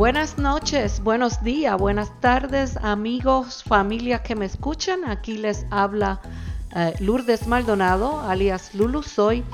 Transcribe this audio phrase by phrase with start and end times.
[0.00, 5.04] Buenas noches, buenos días, buenas tardes, amigos, familias que me escuchan.
[5.04, 6.22] Aquí les habla
[6.74, 9.44] eh, Lourdes Maldonado, alias Lulu Soy,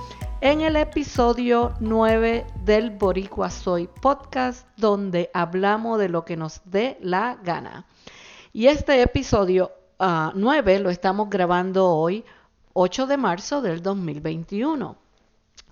[0.40, 6.96] en el episodio 9 del Boricua Soy podcast, donde hablamos de lo que nos dé
[7.00, 7.84] la gana.
[8.52, 12.24] Y este episodio 9 ah, lo estamos grabando hoy,
[12.72, 14.96] 8 de marzo del 2021.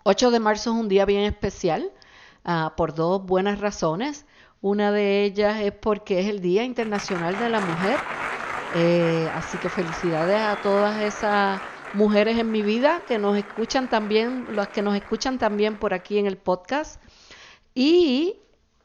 [0.02, 1.92] 8 de marzo es un día bien especial
[2.44, 4.26] ah, por dos buenas razones.
[4.64, 7.98] Una de ellas es porque es el Día Internacional de la Mujer.
[8.74, 11.60] Eh, así que felicidades a todas esas
[11.92, 16.16] mujeres en mi vida que nos escuchan también, las que nos escuchan también por aquí
[16.16, 16.98] en el podcast.
[17.74, 18.36] Y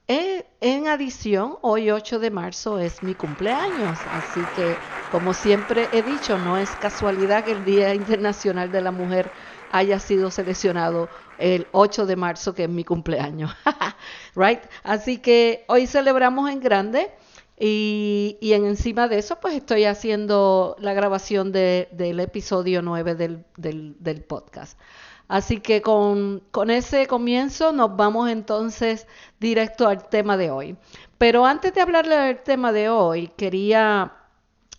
[0.10, 6.04] eh, en adición, hoy 8 de marzo es mi cumpleaños, así que como siempre he
[6.04, 9.32] dicho, no es casualidad que el Día Internacional de la Mujer
[9.70, 11.10] haya sido seleccionado
[11.40, 13.52] el 8 de marzo, que es mi cumpleaños.
[14.36, 14.62] right?
[14.84, 17.12] Así que hoy celebramos en grande
[17.58, 23.16] y, y en encima de eso, pues estoy haciendo la grabación de, del episodio 9
[23.16, 24.80] del, del, del podcast.
[25.28, 29.06] Así que con, con, ese comienzo nos vamos entonces
[29.40, 30.78] directo al tema de hoy.
[31.18, 34.14] Pero antes de hablarle del tema de hoy, quería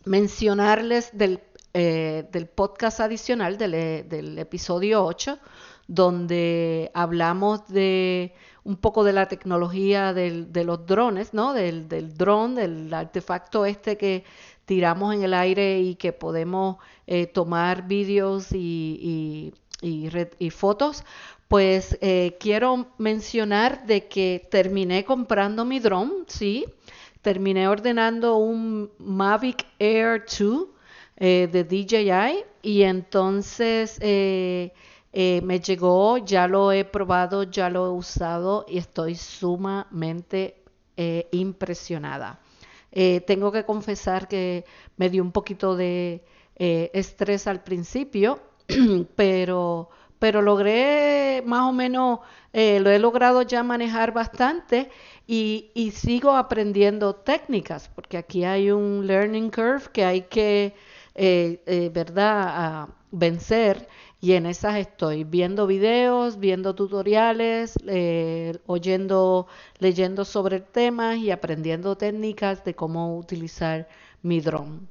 [0.05, 1.41] mencionarles del
[1.73, 5.39] eh, del podcast adicional del, del, episodio 8,
[5.91, 11.53] donde hablamos de un poco de la tecnología del, de los drones, ¿no?
[11.53, 14.23] Del, del dron, del artefacto este que
[14.67, 16.77] tiramos en el aire y que podemos
[17.09, 19.53] eh, tomar vídeos y,
[20.53, 21.03] fotos,
[21.49, 26.67] pues eh, quiero mencionar de que terminé comprando mi drone, sí,
[27.21, 30.67] terminé ordenando un Mavic Air 2
[31.17, 33.99] eh, de DJI y entonces
[35.13, 40.57] eh, eh, me llegó, ya lo he probado, ya lo he usado y estoy sumamente
[41.33, 42.41] impresionada.
[43.27, 44.67] tengo que confesar que
[44.99, 46.23] me dio un poquito de
[46.57, 48.39] estrés al principio,
[49.17, 49.89] pero,
[50.19, 52.21] pero logré más o menos,
[52.53, 54.91] lo he logrado ya manejar bastante
[55.27, 60.75] y, y, sigo aprendiendo técnicas, porque aquí hay un learning curve que hay que
[61.15, 63.89] eh, eh, ¿verdad?, vencer
[64.21, 69.47] y en esas estoy viendo videos, viendo tutoriales, eh, oyendo,
[69.79, 73.89] leyendo sobre temas y aprendiendo técnicas de cómo utilizar
[74.23, 74.89] mi dron.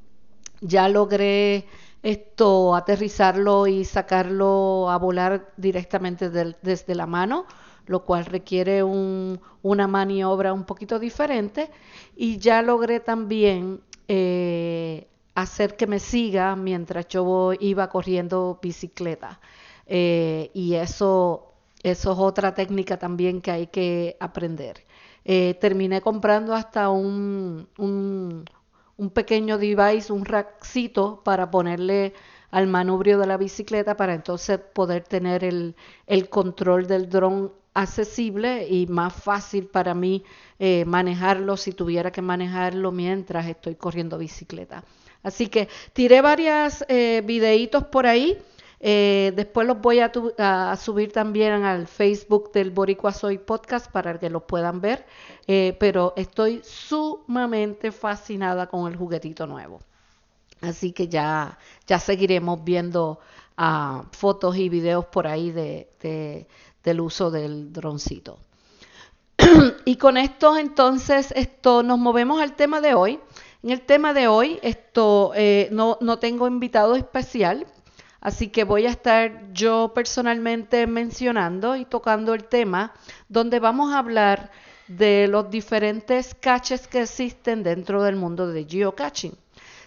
[0.61, 1.67] Ya logré
[2.01, 7.45] esto aterrizarlo y sacarlo a volar directamente desde la mano,
[7.85, 11.69] lo cual requiere un, una maniobra un poquito diferente
[12.15, 15.07] y ya logré también eh,
[15.41, 19.39] hacer que me siga mientras yo iba corriendo bicicleta.
[19.85, 24.85] Eh, y eso, eso es otra técnica también que hay que aprender.
[25.25, 28.45] Eh, terminé comprando hasta un, un,
[28.97, 32.13] un, pequeño device, un rackcito para ponerle
[32.51, 35.75] al manubrio de la bicicleta para entonces poder tener el,
[36.07, 40.23] el control del dron accesible y más fácil para mí
[40.57, 44.83] eh, manejarlo si tuviera que manejarlo mientras estoy corriendo bicicleta.
[45.23, 48.37] Así que tiré varios eh, videitos por ahí.
[48.81, 54.29] Eh, después los voy a, subir también al Facebook del Boricua Soy Podcast para que
[54.29, 55.05] los puedan ver.
[55.47, 59.81] Eh, pero estoy sumamente fascinada con el juguetito nuevo.
[60.61, 61.57] Así que ya,
[61.87, 63.19] ya seguiremos viendo
[63.57, 66.47] ah, fotos y videos por ahí de,
[66.83, 68.39] del uso del droncito.
[69.85, 73.19] y con esto entonces esto, nos movemos al tema de hoy.
[73.61, 77.67] En el tema de hoy, esto eh, no, no tengo invitado especial,
[78.21, 82.93] así que voy a estar yo personalmente mencionando y tocando el tema
[83.27, 84.49] donde vamos a hablar
[84.87, 89.33] de los diferentes caches que existen dentro del mundo de geocaching.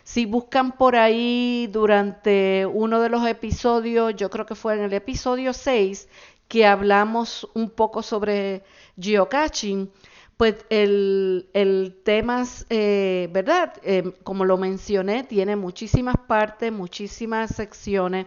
[0.04, 4.92] Si buscan por ahí durante uno de los episodios, yo creo que fue en el
[4.92, 6.08] episodio 6,
[6.46, 8.64] que hablamos un poco sobre
[9.00, 9.90] geocaching,
[10.36, 13.74] pues el, el tema, eh, ¿verdad?
[13.84, 18.26] Eh, como lo mencioné, tiene muchísimas partes, muchísimas secciones,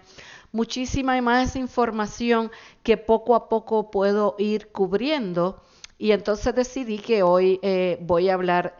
[0.52, 2.52] muchísima más información
[2.84, 5.62] que poco a poco puedo ir cubriendo.
[5.98, 8.76] Y entonces decidí que hoy eh, voy a hablar,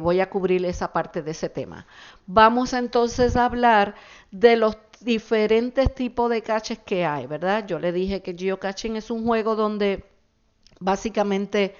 [0.00, 1.86] voy a cubrir esa parte de ese tema.
[2.26, 3.94] Vamos entonces a hablar
[4.30, 7.66] de los diferentes tipos de caches que hay, ¿verdad?
[7.66, 10.04] Yo le dije que geocaching es un juego donde
[10.80, 11.74] básicamente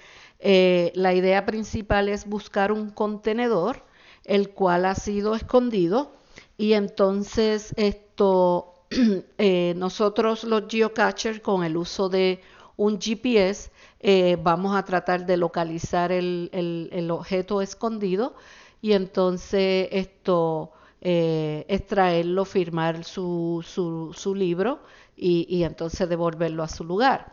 [0.46, 3.82] eh, la idea principal es buscar un contenedor
[4.25, 6.12] el cual ha sido escondido
[6.58, 8.75] y entonces esto
[9.38, 12.43] eh, nosotros los geocachers con el uso de
[12.76, 13.70] un GPS,
[14.00, 18.35] eh, vamos a tratar de localizar el, el, objeto escondido
[18.82, 24.81] y entonces esto extraerlo, firmar su, su, su libro
[25.17, 27.31] y, y entonces devolverlo a su lugar.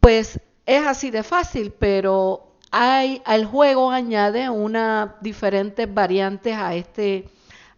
[0.00, 7.28] Pues es así de fácil, pero hay, el juego añade una diferentes variantes a este,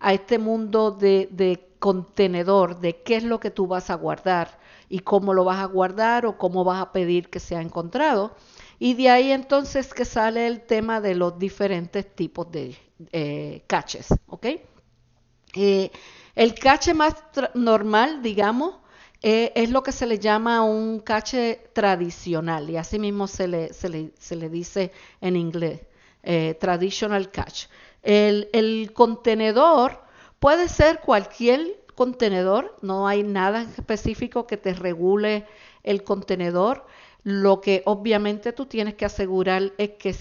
[0.00, 4.58] a este mundo de, de, contenedor, de qué es lo que tú vas a guardar
[4.88, 8.34] y cómo lo vas a guardar o cómo vas a pedir que sea encontrado.
[8.78, 12.74] Y de ahí entonces que sale el tema de los diferentes tipos de
[13.12, 14.46] eh, caches, ¿ok?
[15.56, 15.90] Eh,
[16.34, 17.16] el cache más
[17.52, 18.76] normal, digamos,
[19.26, 23.72] eh, es lo que se le llama un cache tradicional y así mismo se le,
[23.72, 24.92] se le, se le dice
[25.22, 25.80] en inglés,
[26.22, 27.68] eh, traditional cache.
[28.02, 30.02] El, el, contenedor
[30.38, 35.46] puede ser cualquier contenedor, no hay nada específico que te regule
[35.84, 36.84] el contenedor.
[37.22, 40.14] Lo que obviamente tú tienes que asegurar es que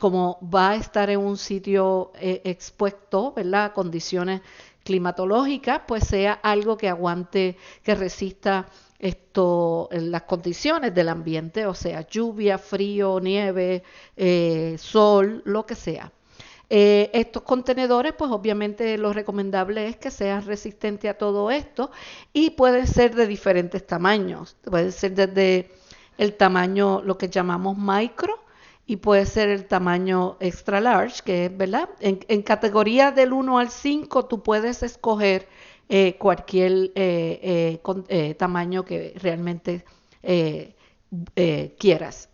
[0.00, 3.66] como va a estar en un sitio eh, expuesto, ¿verdad?
[3.66, 4.40] A condiciones
[4.84, 8.66] climatológica, pues sea algo que aguante, que resista
[8.98, 13.82] esto, las condiciones del ambiente, o sea, lluvia, frío, nieve,
[14.16, 16.12] eh, sol, lo que sea.
[16.70, 21.90] Eh, estos contenedores, pues obviamente lo recomendable es que sean resistentes a todo esto
[22.32, 24.56] y pueden ser de diferentes tamaños.
[24.64, 25.70] Pueden ser desde
[26.16, 28.38] el tamaño, lo que llamamos micro,
[28.86, 31.88] y puede ser el tamaño extra large, que es, ¿verdad?
[32.00, 35.48] En, en categoría del 1 al 5 tú puedes escoger
[35.94, 39.84] eh, cualquier eh, eh, tamaño que realmente
[41.78, 42.30] quieras.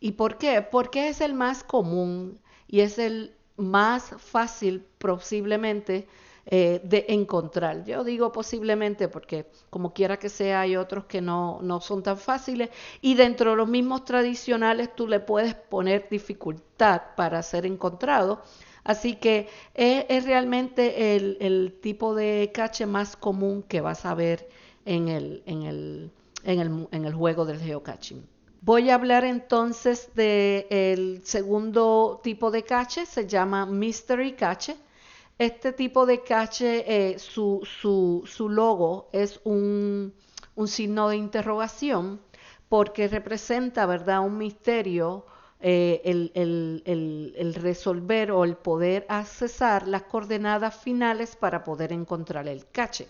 [0.00, 0.60] ¿Y por qué?
[0.60, 6.08] Porque es el más común y es el más fácil posiblemente
[6.46, 7.84] eh, de encontrar.
[7.84, 12.18] Yo digo posiblemente porque como quiera que sea hay otros que no, no son tan
[12.18, 18.42] fáciles y dentro de los mismos tradicionales tú le puedes poner dificultad para ser encontrado.
[18.82, 24.48] Así que es, realmente el, el, tipo de cache más común que vas a ver
[24.84, 26.10] en el, en el,
[26.42, 28.26] en el, en el juego del geocaching.
[28.60, 34.76] Voy a hablar entonces del segundo tipo de cache, se llama Mystery Cache.
[35.42, 37.66] Este tipo de cache, eh, su,
[38.48, 40.14] logo es un,
[40.66, 42.20] signo de interrogación
[42.68, 45.26] porque representa, ¿verdad?, un misterio,
[45.58, 53.08] eh, el, resolver o el poder accesar las coordenadas finales para poder encontrar el cache.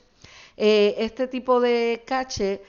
[0.56, 2.62] Eh, este tipo de cache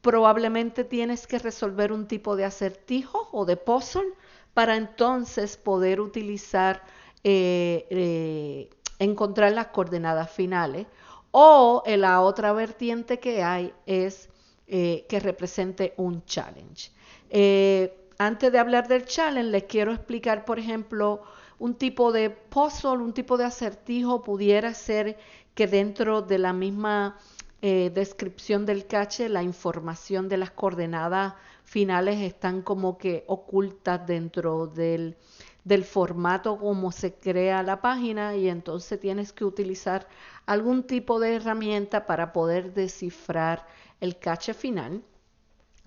[0.00, 4.14] probablemente tienes que resolver un tipo de acertijo o de puzzle
[4.54, 6.82] para entonces poder utilizar
[7.24, 8.70] eh,
[9.02, 10.86] encontrar las coordenadas finales.
[11.30, 14.28] O la otra vertiente que hay es
[14.66, 16.90] eh, que represente un challenge.
[17.30, 21.22] Eh, antes de hablar del challenge, les quiero explicar, por ejemplo,
[21.58, 25.16] un tipo de puzzle, un tipo de acertijo pudiera ser
[25.54, 27.18] que dentro de la misma
[27.60, 34.66] eh, descripción del cache, la información de las coordenadas finales están como que ocultas dentro
[34.66, 35.16] del,
[35.64, 40.08] del formato como se crea la página y entonces tienes que utilizar
[40.46, 43.66] algún tipo de herramienta para poder descifrar
[44.00, 45.02] el cache final.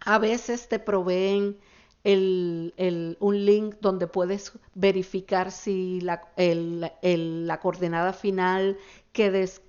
[0.05, 1.57] A veces te proveen
[2.05, 8.77] un link donde puedes verificar si la, la coordenada final
[9.11, 9.61] que, des,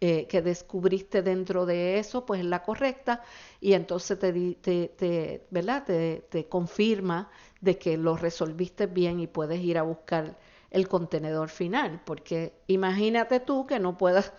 [0.00, 3.22] eh, que descubriste dentro de eso, pues es la correcta
[3.60, 5.84] y entonces te, te, te, ¿verdad?
[5.84, 10.38] te, te confirma de que lo resolviste bien y puedes ir a buscar
[10.70, 14.32] el contenedor final, porque imagínate tú que no puedas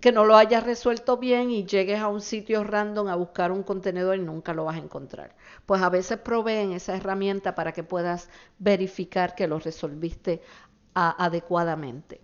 [0.00, 3.62] que no lo hayas resuelto bien y llegues a un sitio random a buscar un
[3.62, 5.34] contenedor y nunca lo vas a encontrar.
[5.66, 10.42] Pues a veces proveen esa herramienta para que puedas verificar que lo resolviste
[10.94, 12.20] adecuadamente.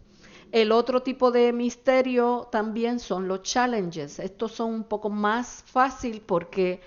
[0.52, 4.18] El otro tipo de misterio también son los challenges.
[4.18, 6.82] Estos son un poco más fácil porque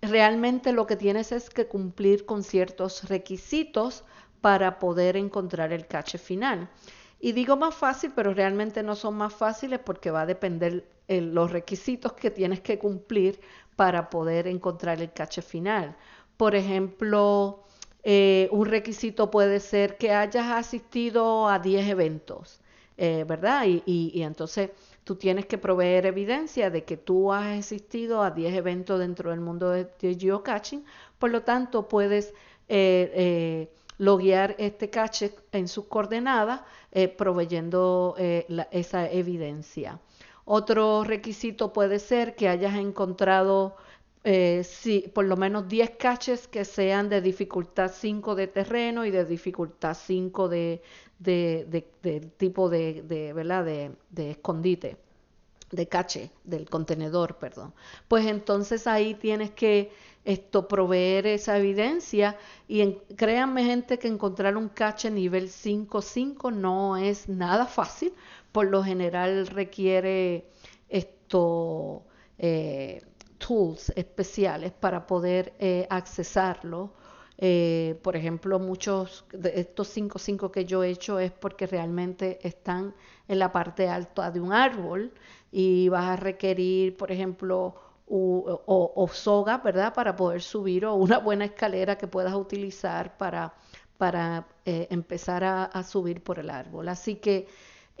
[0.00, 4.04] realmente lo que tienes es que cumplir con ciertos requisitos
[4.40, 6.70] para poder encontrar el cache final.
[7.20, 11.20] Y digo más fácil, pero realmente no son más fáciles porque va a depender de
[11.20, 13.38] los requisitos que tienes que cumplir
[13.76, 15.94] para poder encontrar el cache final.
[16.38, 17.64] Por ejemplo,
[18.02, 22.62] eh, un requisito puede ser que hayas asistido a 10 eventos.
[22.96, 23.64] Eh, ¿verdad?
[23.66, 24.70] Y, y, entonces
[25.04, 29.40] tú tienes que proveer evidencia de que tú has asistido a 10 eventos dentro del
[29.40, 30.84] mundo de, geocaching,
[31.18, 32.34] por lo tanto puedes
[32.68, 36.60] eh, eh, loguear este cache en sus coordenadas
[37.16, 39.98] proveyendo esa evidencia.
[40.44, 43.76] Otro requisito puede ser que hayas encontrado
[44.24, 44.64] eh,
[45.14, 49.94] por lo menos 10 caches que sean de dificultad 5 de terreno y de dificultad
[49.94, 50.82] 5 de,
[51.18, 53.64] de, tipo de, ¿verdad?
[53.64, 54.96] de escondite
[55.70, 57.72] de cache, del contenedor, perdón.
[58.08, 59.92] Pues entonces ahí tienes que
[60.24, 62.36] esto proveer esa evidencia
[62.68, 62.84] y
[63.16, 68.12] créanme gente que encontrar un cache nivel 5.5 no es nada fácil,
[68.52, 70.46] por lo general requiere
[70.88, 72.04] esto
[72.38, 73.02] eh,
[73.40, 76.92] tools especiales para poder eh, accesarlo.
[77.38, 82.94] Eh, por ejemplo, muchos de estos 5.5 que yo he hecho es porque realmente están
[83.26, 85.12] en la parte alta de un árbol
[85.50, 87.74] y vas a requerir, por ejemplo,
[88.06, 89.94] o, soga, ¿verdad?
[89.94, 93.54] Para poder subir o una buena escalera que puedas utilizar para,
[93.96, 96.88] para eh, empezar a, subir por el árbol.
[96.88, 97.46] Así que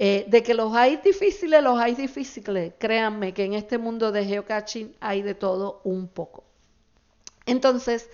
[0.02, 2.72] eh, de que los hay difíciles, los hay difíciles.
[2.78, 6.42] Créanme que en este mundo de geocaching hay de todo un poco.
[7.44, 8.08] Entonces,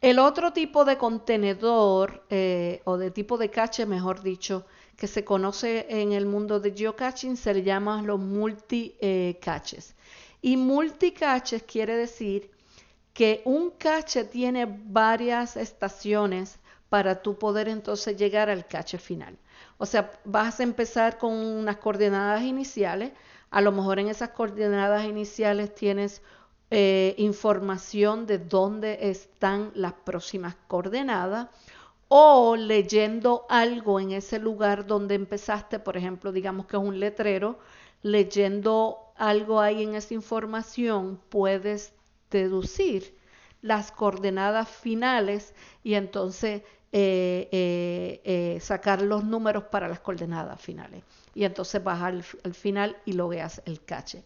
[0.00, 4.64] el otro tipo de contenedor eh, o de tipo de cache, mejor dicho,
[4.96, 9.96] que se conoce en el mundo de geocaching se llama los multi-caches.
[10.40, 12.48] y multi-caches quiere decir
[13.12, 19.36] que un cache tiene varias estaciones para tú poder entonces llegar al cache final.
[19.78, 23.12] O sea, vas a empezar con unas coordenadas iniciales,
[23.50, 26.22] a lo mejor en esas coordenadas iniciales tienes
[26.70, 31.48] eh, información de dónde están las próximas coordenadas
[32.08, 37.58] o leyendo algo en ese lugar donde empezaste, por ejemplo, digamos que es un letrero,
[38.02, 41.92] leyendo algo ahí en esa información, puedes
[42.30, 43.16] deducir
[43.62, 46.62] las coordenadas finales y entonces
[46.96, 51.02] eh, eh, eh, sacar los números para las coordenadas finales.
[51.34, 54.22] Y entonces vas al, al final y logueas el cache.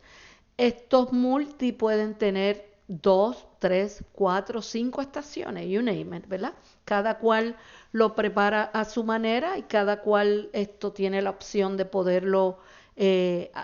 [0.58, 6.52] Estos multi pueden tener dos, tres, cuatro, cinco estaciones, you name it, ¿verdad?
[6.84, 7.56] Cada cual
[7.92, 12.58] lo prepara a su manera y cada cual esto tiene la opción de poderlo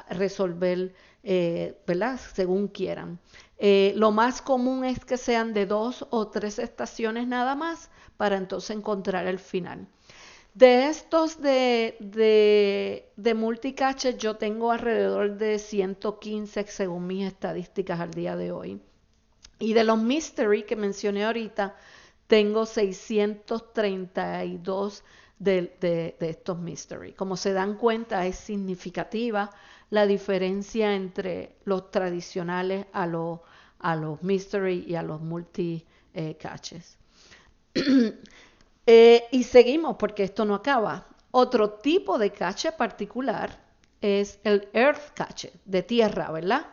[0.08, 2.18] resolver, ¿verdad?
[2.32, 3.18] Según quieran.
[3.66, 8.36] Eh, lo más común es que sean de dos o tres estaciones nada más para
[8.36, 9.88] entonces encontrar el final.
[10.52, 18.10] De estos de, de, de multicaches yo tengo alrededor de 115 según mis estadísticas al
[18.10, 18.82] día de hoy.
[19.58, 21.74] Y de los mystery que mencioné ahorita,
[22.26, 25.04] tengo 632
[25.38, 27.14] de, de, estos mystery.
[27.14, 29.52] Como se dan cuenta, es significativa
[29.88, 33.40] la diferencia entre los tradicionales a, los
[33.84, 36.96] a los mystery y a los multi eh, catches.
[38.86, 41.06] Eh, y seguimos porque esto no acaba.
[41.30, 43.58] Otro tipo de cache particular
[44.02, 46.66] es el earth cache, de tierra, ¿verdad?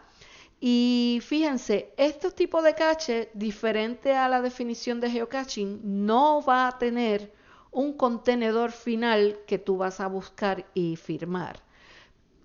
[0.60, 6.78] Y fíjense, este tipo de cache, diferente a la definición de geocaching, no va a
[6.78, 7.32] tener
[7.72, 11.62] un contenedor final que tú vas a buscar y firmar.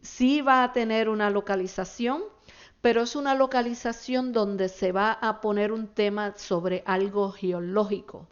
[0.00, 2.22] Sí va a tener una localización,
[2.86, 8.28] pero es una localización donde se va a poner un tema sobre algo geológico.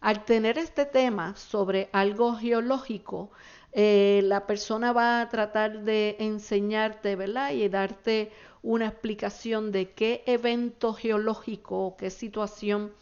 [0.00, 3.32] Al tener este tema sobre algo geológico,
[3.72, 7.50] eh, la persona va a tratar de enseñarte, ¿verdad?
[7.50, 8.30] Y darte
[8.62, 12.92] una explicación de qué evento geológico o qué situación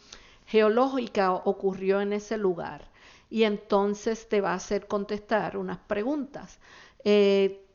[0.47, 2.89] geológica ocurrió en ese lugar.
[3.29, 6.57] Y entonces te va a hacer contestar unas preguntas.
[7.03, 7.66] Eh,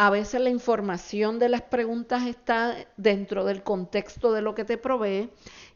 [0.00, 4.78] a veces la información de las preguntas está dentro del contexto de lo que te
[4.78, 5.28] provee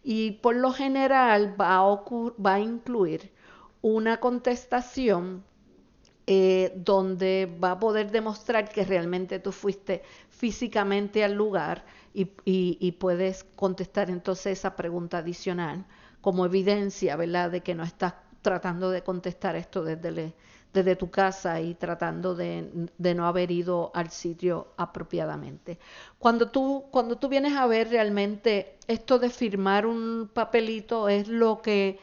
[0.04, 3.32] y por lo general va a, va a incluir
[3.80, 5.42] una contestación
[6.28, 13.42] eh, donde va a poder demostrar que realmente tú fuiste físicamente al lugar y, puedes
[13.56, 15.84] contestar entonces esa pregunta adicional
[16.20, 20.32] como evidencia, ¿verdad?, de que no estás tratando de contestar esto desde,
[20.72, 25.78] desde tu casa y tratando de, de, no haber ido al sitio apropiadamente.
[26.18, 31.60] Cuando tú, cuando tú vienes a ver realmente esto de firmar un papelito es lo
[31.60, 31.98] que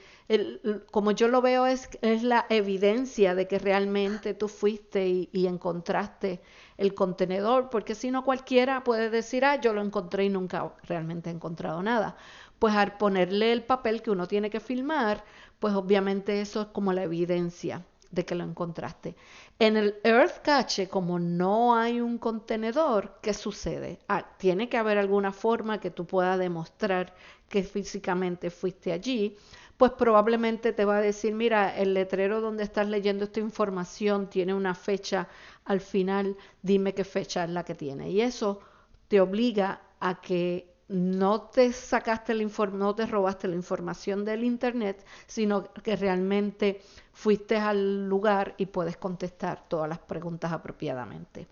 [0.92, 6.40] como yo lo veo, es, es, la evidencia de que realmente tú fuiste y, encontraste
[6.78, 11.32] el contenedor, porque si no cualquiera puede decir, ah, yo lo encontré y nunca realmente
[11.32, 12.16] he encontrado nada.
[12.60, 15.24] Pues al ponerle el papel que uno tiene que filmar,
[15.60, 19.16] pues obviamente eso es como la evidencia de que lo encontraste.
[19.60, 24.00] En el Earth Cache, como no hay un contenedor, ¿qué sucede?
[24.08, 27.14] Ah, tiene que haber alguna forma que tú puedas demostrar
[27.50, 29.38] que físicamente fuiste allí,
[29.78, 34.54] pues probablemente te va a decir, mira, el letrero donde estás leyendo esta información tiene
[34.54, 35.28] una fecha
[35.66, 38.10] al final, dime qué fecha es la que tiene.
[38.10, 38.60] Y eso
[39.08, 42.44] te obliga a que no te sacaste la
[42.74, 46.82] no te robaste la información del internet, sino que realmente
[47.14, 51.48] fuiste al lugar y puedes contestar todas las preguntas apropiadamente.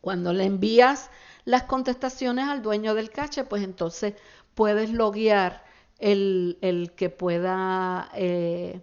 [0.00, 1.10] Cuando le envías
[1.44, 4.14] las contestaciones al dueño del cache, pues entonces
[4.54, 5.64] puedes loguear
[5.98, 8.80] el, el que pueda, eh,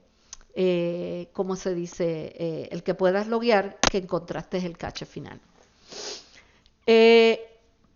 [0.55, 2.33] eh, ¿cómo se dice?
[2.37, 5.39] Eh, el que puedas loguear que encontraste el cache final.
[6.85, 7.50] Eh,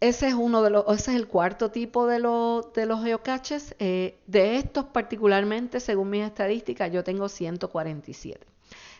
[0.07, 3.75] ese es uno de los, ese es el cuarto tipo de, los de los geocaches.
[3.79, 8.45] Eh, de estos particularmente, según mis estadísticas, yo tengo 147.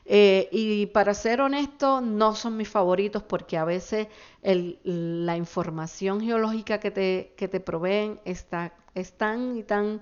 [0.08, 4.08] Eh, y para ser honesto, no son mis favoritos porque a veces
[4.44, 10.02] la información geológica que te, que te proveen está, es tan y tan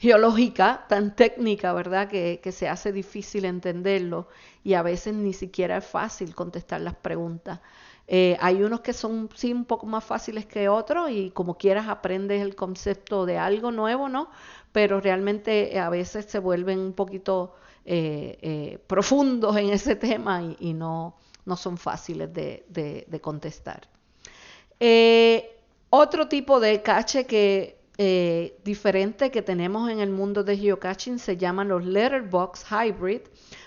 [0.00, 2.08] geológica, tan técnica, ¿verdad?
[2.08, 4.28] Que, se hace difícil entenderlo
[4.64, 7.60] y a veces ni siquiera es fácil contestar las preguntas.
[8.12, 11.86] Eh, hay unos que son sí un poco más fáciles que otros y como quieras
[11.88, 14.30] aprendes el concepto de algo nuevo, ¿no?
[14.72, 20.74] Pero realmente a veces se vuelven un poquito eh, eh, profundos en ese tema y,
[20.74, 21.14] no,
[21.44, 22.64] no, son fáciles de,
[23.06, 23.88] de contestar.
[25.90, 27.78] otro tipo de cache que
[28.64, 33.20] diferente que tenemos en el mundo de geocaching se llaman los letterbox hybrid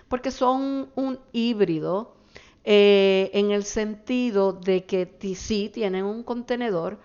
[0.10, 2.23] porque son un híbrido
[2.64, 7.00] eh, en el sentido de que sí tienen un contenedor,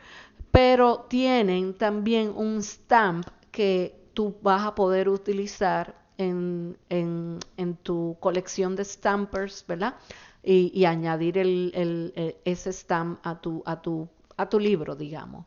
[0.50, 8.76] pero tienen también un stamp que tú vas a poder utilizar en, en, tu colección
[8.76, 9.96] de stampers, ¿verdad?
[10.42, 15.46] Y, añadir el, ese stamp a tu, a, tu, a tu libro, digamos.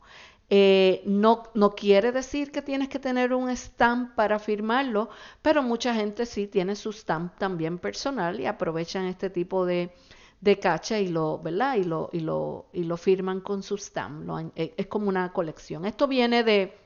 [0.53, 5.07] Eh, no, no quiere decir que tienes que tener un stamp para firmarlo,
[5.41, 9.93] pero mucha gente sí tiene su stamp también personal y aprovechan este tipo de,
[10.41, 11.75] de cacha y lo, ¿verdad?
[11.77, 14.29] Y lo, y lo, y lo firman con su stamp.
[14.57, 15.85] Eh, es como una colección.
[15.85, 16.77] Esto viene de,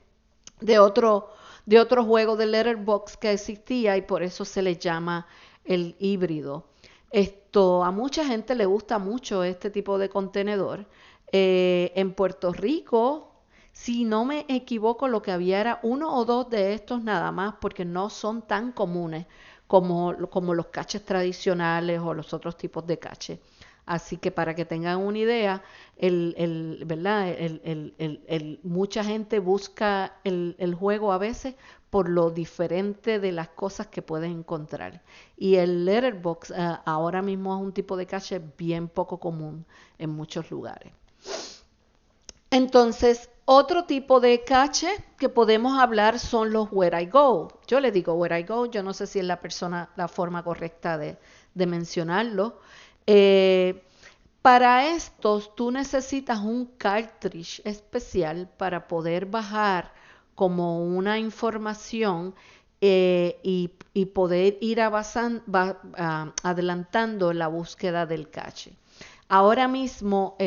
[0.61, 1.29] de, otro,
[1.65, 5.25] de otro juego de letterbox que existía y por eso se le llama
[5.63, 6.67] el híbrido.
[7.09, 10.85] Esto a mucha gente le gusta mucho este tipo de contenedor.
[11.31, 13.31] Eh, en Puerto Rico
[13.75, 17.55] si no me equivoco, lo que había era uno o dos de estos nada más,
[17.59, 19.25] porque no son tan comunes
[19.67, 23.39] como, como los caches tradicionales o los otros tipos de caches.
[23.85, 25.61] Así que para que tengan una idea,
[25.97, 27.27] el, el, ¿verdad?
[27.29, 31.55] El, mucha gente busca el, juego a veces
[31.89, 35.03] por lo diferente de las cosas que pueden encontrar.
[35.37, 39.65] Y el letterbox uh, ahora mismo es un tipo de cache bien poco común
[39.99, 40.93] en muchos lugares.
[42.55, 44.87] Entonces, otro tipo de cache
[45.17, 47.49] que podemos hablar son los where I go.
[47.67, 50.41] Yo le digo where I go, yo no sé si es la persona, la forma
[50.41, 51.17] correcta de,
[51.53, 52.61] mencionarlo.
[53.07, 53.83] Eh,
[54.41, 59.91] para estos tú necesitas un cartridge especial para poder bajar
[60.33, 62.35] como una información
[62.79, 68.77] eh, y, poder ir ah, adelantando la búsqueda del cache.
[69.27, 70.37] Ahora mismo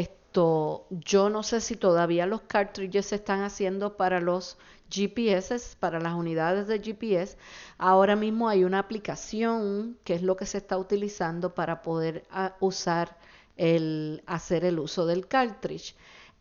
[0.91, 4.57] yo no sé si todavía los cartridges se están haciendo para los
[4.91, 7.37] GPS, para las unidades de GPS.
[7.79, 12.57] Ahora mismo hay una aplicación que es lo que se está utilizando para poder ah,
[12.61, 13.17] usar
[13.57, 15.95] el hacer el uso del cartridge.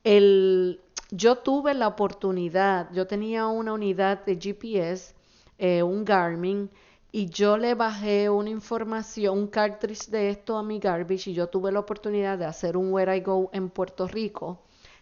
[0.04, 0.80] El,
[1.12, 5.14] yo tuve la oportunidad, yo tenía una unidad de GPS,
[5.58, 6.70] eh, un Garmin,
[7.17, 11.47] y yo le bajé una información, un cartridge de esto a mi garbage y yo
[11.47, 14.60] tuve la oportunidad de hacer un Where I Go en Puerto Rico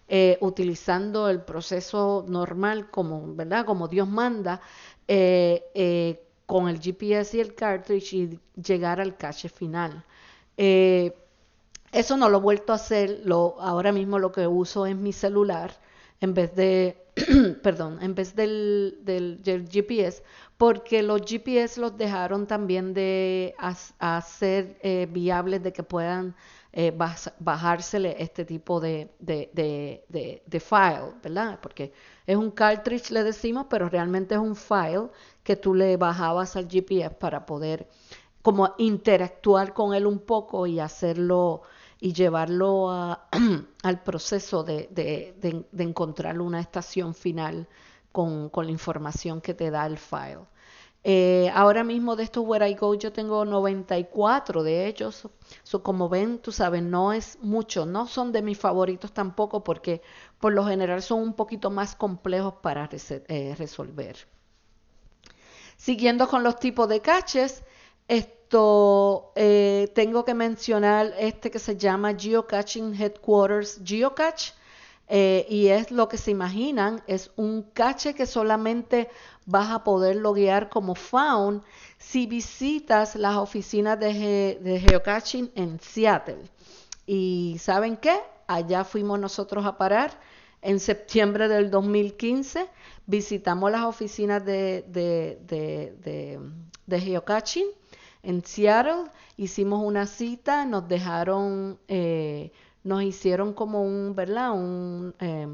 [0.08, 3.65] eh, utilizando el proceso normal como, ¿verdad?
[3.65, 4.62] Como Dios manda
[5.10, 10.01] eh, eh, con el GPS y el cartridge y llegar al cache final.
[10.56, 15.12] eso no lo he vuelto a hacer, lo, ahora mismo lo que uso es mi
[15.12, 15.75] celular
[16.21, 17.05] en vez de,
[17.63, 20.21] perdón, en vez del, del, GPS,
[20.58, 23.56] porque los GPS los dejaron también de
[23.99, 26.36] hacer eh, viables de que puedan
[26.73, 26.93] eh,
[27.39, 31.58] bajársele este tipo de, de, de, de, file, ¿verdad?
[31.62, 31.93] Porque
[32.28, 35.08] es un cartridge, le decimos, pero realmente es un file
[35.41, 37.88] que tú le bajabas al GPS para poder
[38.41, 41.62] como interactuar con él un poco y hacerlo
[42.00, 42.90] y llevarlo
[43.84, 47.68] al proceso de, de, encontrar una estación final
[48.12, 50.46] con, la información que te da el file.
[51.08, 55.30] Eh, ahora mismo de estos Where I Go yo tengo 94 de ellos.
[55.84, 57.86] como ven, tú sabes, no es mucho.
[57.86, 60.02] No son de mis favoritos tampoco porque
[60.40, 62.90] por lo general son un poquito más complejos para
[63.28, 64.18] eh, resolver.
[65.78, 67.64] Siguiendo con los tipos de caches,
[69.36, 74.54] eh, tengo que mencionar este que se llama Geocaching Headquarters Geocache.
[75.08, 79.08] Eh, y es lo que se imaginan, es un cache que solamente
[79.46, 81.62] vas a poder loguear como found
[82.00, 86.42] si visitas las oficinas de, geocaching en Seattle.
[87.06, 88.20] Y ¿saben qué?
[88.48, 90.20] Allá fuimos nosotros a parar.
[90.64, 92.68] En septiembre del 2015
[93.06, 94.84] visitamos las oficinas de,
[96.90, 97.68] geocaching
[98.26, 99.12] en Seattle.
[99.38, 102.52] Hicimos una cita, nos dejaron, eh,
[102.84, 104.52] nos hicieron como un, ¿verdad?
[104.54, 105.48] Un, eh,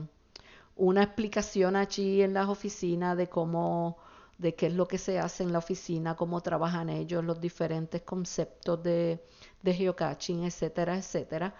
[0.75, 3.97] una explicación allí en las oficinas de cómo
[4.37, 8.01] de qué es lo que se hace en la oficina, cómo trabajan ellos, los diferentes
[8.01, 9.23] conceptos de,
[9.61, 11.53] de geocaching, etcétera, etcétera.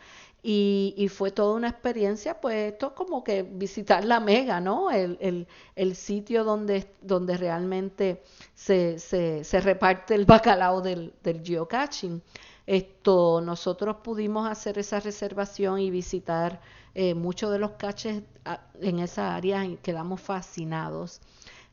[0.44, 4.90] Y, fue toda una experiencia, pues esto es como que visitar la mega, ¿no?
[4.90, 8.24] El, el, sitio donde, donde realmente
[8.56, 12.22] se, se, se, reparte el bacalao del, del geocaching.
[12.66, 16.62] Esto, nosotros pudimos hacer esa reservación y visitar
[16.94, 21.22] eh, muchos de los caches ah, en esa área y quedamos fascinados.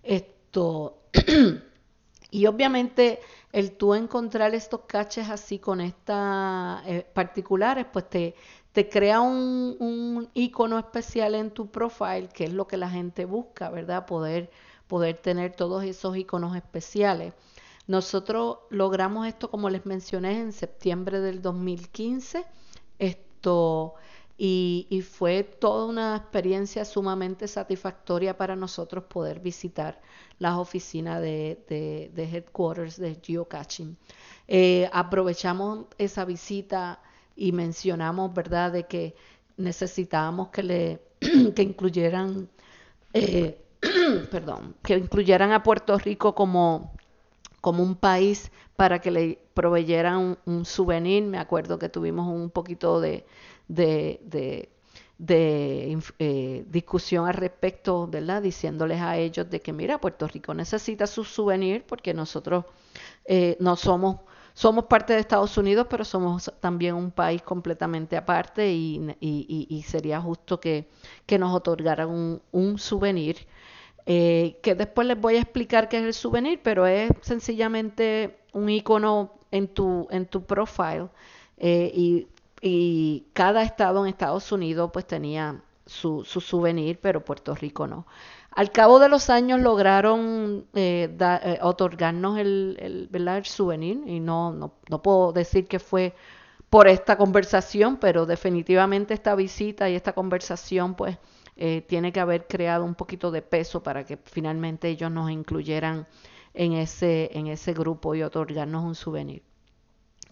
[0.03, 0.99] Esto,
[2.31, 3.21] y obviamente
[3.53, 8.35] el tú encontrar estos caches así con estas eh, particulares, pues te,
[8.73, 13.71] te crea un, icono especial en tu profile, que es lo que la gente busca,
[13.71, 14.07] ¿verdad?
[14.07, 14.51] Poder,
[14.87, 17.35] poder tener todos esos iconos especiales.
[17.87, 22.45] Nosotros logramos esto, como les mencioné, en septiembre del 2015.
[22.99, 23.95] Esto
[24.41, 30.01] y, fue toda una experiencia sumamente satisfactoria para nosotros poder visitar
[30.39, 33.97] las oficinas de, de, headquarters de geocaching.
[34.47, 37.01] Eh, aprovechamos esa visita
[37.39, 39.15] y mencionamos, ¿verdad?, de que
[39.57, 41.01] necesitábamos que le
[41.55, 42.49] que incluyeran,
[43.13, 43.61] eh,
[44.31, 46.93] perdón, que incluyeran a Puerto Rico como,
[47.61, 51.25] como un país para que le proveyeran un souvenir.
[51.25, 53.25] Me acuerdo que tuvimos un poquito de,
[53.69, 54.21] de,
[55.19, 58.43] de, eh, discusión al respecto, ¿verdad?
[58.43, 62.65] Diciéndoles a ellos de que, mira, Puerto Rico necesita su souvenir porque nosotros
[63.25, 64.21] eh, no somos,
[64.59, 70.59] somos parte de Estados Unidos, pero somos también un país completamente aparte y, sería justo
[70.59, 70.89] que,
[71.39, 73.47] nos otorgaran un, souvenir.
[74.05, 78.69] Eh, que después les voy a explicar qué es el souvenir, pero es sencillamente un
[78.69, 81.09] icono en tu, en tu profile
[81.61, 82.27] y
[82.61, 88.07] y cada estado en Estados Unidos pues tenía su, su souvenir, pero Puerto Rico no.
[88.51, 94.75] Al cabo de los años lograron eh, eh, otorgarnos el, el, souvenir y no, no,
[94.89, 96.15] no, puedo decir que fue
[96.71, 101.19] por esta conversación, pero definitivamente esta visita y esta conversación pues
[101.57, 106.07] eh, tiene que haber creado un poquito de peso para que finalmente ellos nos incluyeran
[106.55, 109.43] en ese, en ese grupo y otorgarnos un souvenir.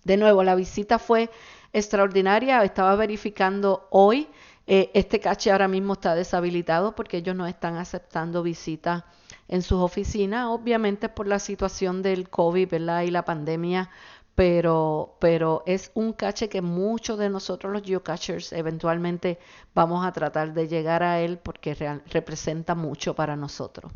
[0.04, 1.30] De nuevo, la visita fue
[1.72, 2.62] extraordinaria.
[2.62, 4.28] Estaba verificando hoy.
[4.66, 9.04] Eh, este cache ahora mismo está deshabilitado porque ellos no están aceptando visitas
[9.48, 13.02] en sus oficinas, obviamente por la situación del COVID ¿verdad?
[13.02, 13.90] y la pandemia,
[14.34, 19.38] pero, pero es un cache que muchos de nosotros los geocachers eventualmente
[19.72, 21.74] vamos a tratar de llegar a él porque
[22.10, 23.92] representa mucho para nosotros.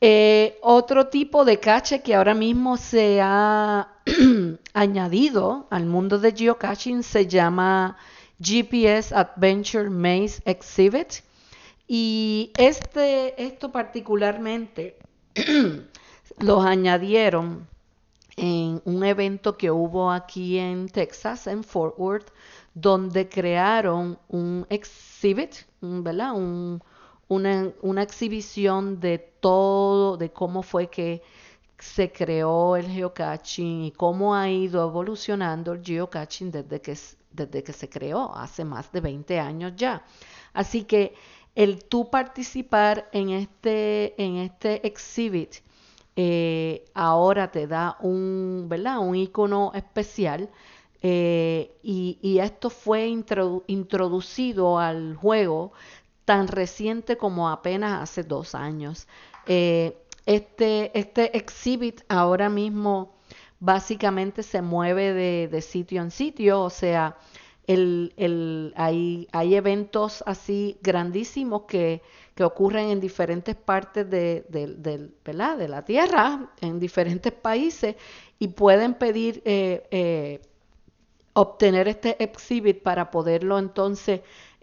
[0.00, 3.88] Eh, otro tipo de cache que ahora mismo se ha
[4.72, 7.96] añadido al mundo de geocaching se llama
[8.40, 11.22] GPS Adventure Maze Exhibit.
[11.86, 14.98] Y este, esto particularmente
[16.38, 17.66] los añadieron
[18.36, 22.30] en un evento que hubo aquí en Texas, en Fort Worth,
[22.74, 26.34] donde crearon un exhibit, ¿verdad?
[26.34, 26.82] Un,
[27.26, 31.22] una, una exhibición de todo, de cómo fue que
[31.78, 36.98] se creó el geocaching y cómo ha ido evolucionando el geocaching desde que,
[37.30, 40.02] desde que se creó, hace más de 20 años ya.
[40.52, 41.14] Así que
[41.54, 45.56] el tú participar en este, en este exhibit
[46.16, 48.98] eh, ahora te da un, ¿verdad?
[48.98, 50.50] un icono especial
[51.00, 55.72] eh, y, esto fue introducido al juego
[56.24, 59.06] tan reciente como apenas hace dos años.
[59.46, 59.96] Eh,
[60.28, 63.14] este, este exhibit ahora mismo
[63.60, 65.14] básicamente se mueve
[65.48, 67.16] de, sitio en sitio, o sea,
[67.66, 72.02] el, el, hay, hay, eventos así grandísimos que,
[72.34, 74.66] que, ocurren en diferentes partes de, de,
[75.24, 75.32] de,
[75.66, 77.96] la Tierra, en diferentes países,
[78.38, 80.42] y pueden pedir eh, eh,
[81.32, 84.20] obtener este exhibit para poderlo entonces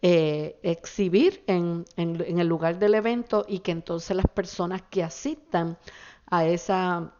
[0.08, 5.80] eh, exhibir en, el lugar del evento y que entonces las personas que asistan
[6.28, 7.12] a, esa,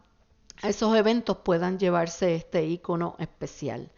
[0.62, 3.90] esos eventos puedan llevarse este icono especial.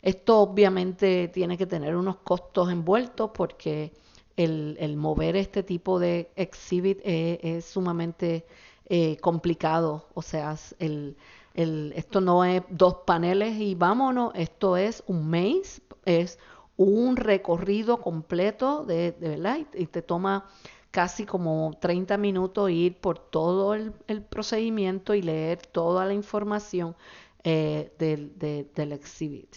[0.00, 3.92] Esto obviamente tiene que tener unos costos envueltos porque
[4.36, 8.46] el, mover este tipo de exhibit es, sumamente
[8.88, 10.06] eh, complicado.
[10.14, 11.16] O sea, el,
[11.56, 16.38] esto no es dos paneles y vámonos, esto es un maze, es
[16.76, 20.46] un recorrido completo de, de verdad y te toma
[20.96, 23.92] casi como 30 minutos ir por todo el,
[24.30, 26.96] procedimiento y leer toda la información
[27.44, 29.56] eh, del, exhibit.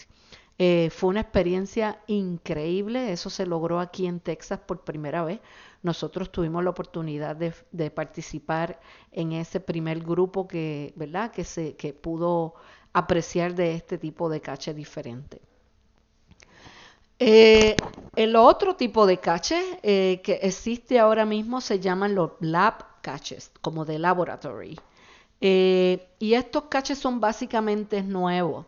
[0.58, 5.40] Eh, fue una experiencia increíble, eso se logró aquí en Texas por primera vez.
[5.82, 8.78] Nosotros tuvimos la oportunidad de, participar
[9.10, 11.30] en ese primer grupo que, ¿verdad?
[11.30, 12.54] que, se, que pudo
[12.92, 15.40] apreciar de este tipo de cache diferente.
[17.20, 22.74] Eh, el otro tipo de cache eh, que existe ahora mismo se llaman los lab
[23.02, 24.82] caches, como de laboratory.
[25.40, 28.66] Eh, y estos caches son básicamente nuevos.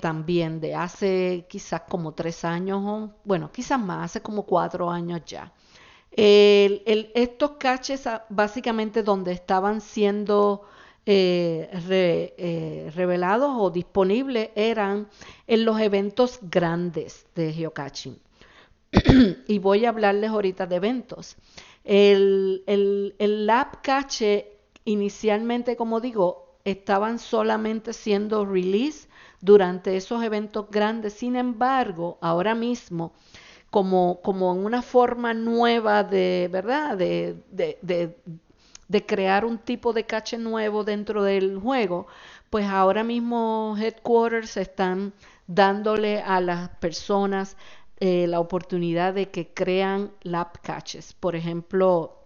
[0.00, 5.22] también de hace quizás como tres años, o, bueno, quizás más, hace como cuatro años
[5.26, 5.52] ya.
[6.12, 10.62] estos caches ah, básicamente donde estaban siendo
[11.08, 15.08] eh, eh, revelados o disponibles eran
[15.46, 18.18] en los eventos grandes de geocaching.
[19.46, 21.36] y voy a hablarles ahorita de eventos.
[21.84, 29.08] El, el, el Lab Cache inicialmente, como digo, estaban solamente siendo release
[29.40, 31.12] durante esos eventos grandes.
[31.12, 33.12] Sin embargo, ahora mismo,
[33.70, 36.96] como, como una forma nueva de, ¿verdad?
[36.96, 38.16] de de
[39.06, 42.06] crear un tipo de cache nuevo dentro del juego,
[42.50, 45.12] pues ahora mismo Headquarters están
[45.46, 47.56] dándole a las personas
[47.98, 51.14] eh, la oportunidad de que crean lab caches.
[51.14, 52.24] Por ejemplo,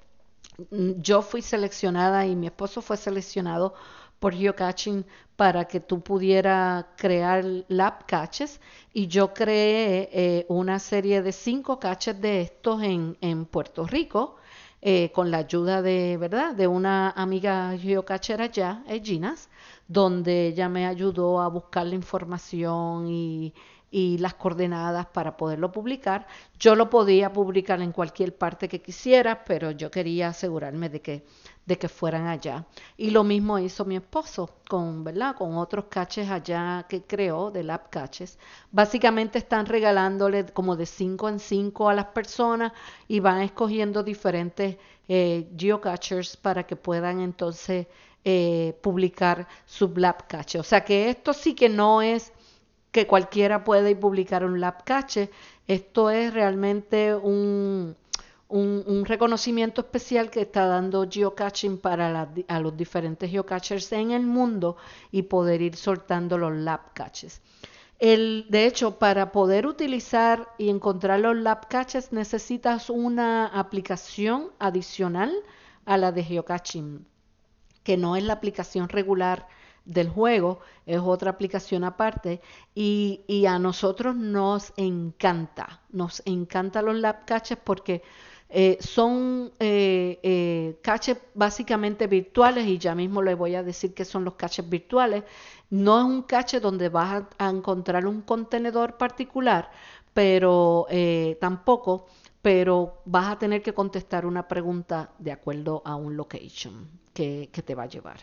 [0.70, 3.74] yo fui seleccionada y mi esposo fue seleccionado
[4.18, 8.60] por geocaching para que tú pudieras crear lab caches
[8.92, 14.36] y yo creé eh, una serie de cinco caches de estos en Puerto Rico
[14.82, 16.54] eh, con la ayuda de, ¿verdad?
[16.54, 19.48] de una amiga geocachera allá, Ginas,
[19.88, 23.54] donde ella me ayudó a buscar la información y,
[23.90, 26.26] y las coordenadas para poderlo publicar.
[26.58, 31.24] Yo lo podía publicar en cualquier parte que quisiera, pero yo quería asegurarme de que
[31.70, 32.66] de que fueran allá.
[32.96, 35.36] Y lo mismo hizo mi esposo con, ¿verdad?
[35.36, 38.40] Con otros caches allá que creó de Lab Caches.
[38.72, 42.72] Básicamente están regalándole como de 5 en 5 a las personas
[43.06, 47.86] y van escogiendo diferentes eh, geocachers para que puedan entonces
[48.24, 50.58] eh, publicar su Lab Cache.
[50.58, 52.32] O sea que esto sí que no es
[52.92, 55.30] que cualquiera puede publicar un Lab Cache.
[55.66, 57.96] Esto es realmente un
[58.50, 64.76] un, reconocimiento especial que está dando geocaching para a los diferentes geocachers en el mundo
[65.12, 67.40] y poder ir soltando los lab caches.
[67.98, 75.32] El, de hecho, para poder utilizar y encontrar los lab caches necesitas una aplicación adicional
[75.84, 77.06] a la de geocaching,
[77.84, 79.46] que no es la aplicación regular
[79.84, 82.40] del juego, es otra aplicación aparte
[82.74, 88.02] y, y a nosotros nos encanta, nos encanta los lab caches porque
[88.52, 94.04] eh, son eh, eh, caches básicamente virtuales y ya mismo les voy a decir que
[94.04, 95.22] son los caches virtuales.
[95.70, 99.70] No es un cache donde vas a, encontrar un contenedor particular,
[100.12, 100.86] pero
[101.40, 102.06] tampoco,
[102.42, 107.62] pero vas a tener que contestar una pregunta de acuerdo a un location que, que
[107.62, 108.18] te va a llevar.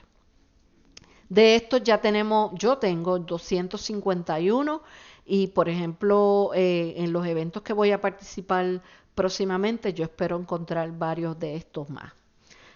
[1.29, 4.81] De estos ya tenemos, yo tengo 251
[5.25, 8.81] y por ejemplo en los eventos que voy a participar
[9.17, 12.13] próximamente yo espero encontrar varios de estos más.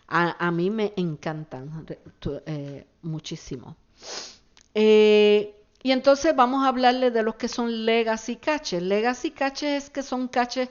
[0.07, 1.85] A, mí me encantan
[2.45, 3.77] eh, muchísimo.
[4.75, 8.83] Eh, y entonces vamos a hablarle de los que son legacy caches.
[8.83, 10.67] Legacy caches es que son caches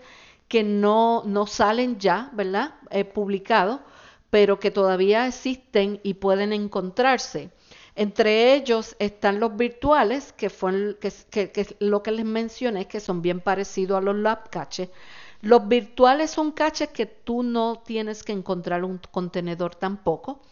[0.46, 2.74] que no, no salen ya, ¿verdad?
[2.90, 3.80] Eh, publicados,
[4.28, 7.50] pero que todavía existen y pueden encontrarse.
[7.94, 13.40] Entre ellos están los virtuales, que fue que, lo que les mencioné, que son bien
[13.40, 14.88] parecidos a los lab caches,
[15.42, 20.42] los virtuales son caches que tú no tienes que encontrar un contenedor tampoco,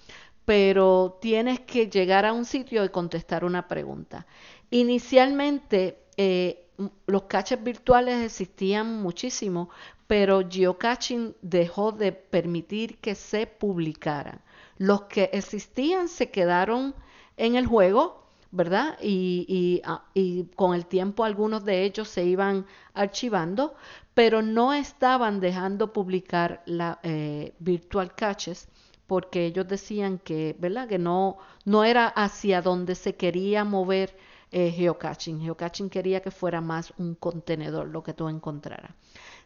[0.44, 4.26] pero tienes que llegar a un sitio y contestar una pregunta.
[4.70, 6.68] Inicialmente, eh,
[7.06, 9.68] los caches virtuales existían muchísimo,
[10.06, 14.40] pero geocaching dejó de permitir que se publicaran.
[14.78, 16.94] Los que existían se quedaron
[17.38, 18.98] en el juego, ¿verdad?
[19.00, 23.74] Y, ah, y, con el tiempo algunos de ellos se iban archivando,
[24.14, 28.68] pero no estaban dejando publicar la eh, virtual caches
[29.06, 30.86] porque ellos decían que, ¿verdad?
[30.86, 34.14] Que no, no era hacia donde se quería mover
[34.50, 35.40] eh, geocaching.
[35.40, 38.92] Geocaching quería que fuera más un contenedor lo que tú encontraras.